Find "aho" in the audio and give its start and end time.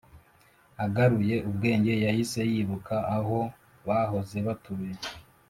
3.17-3.39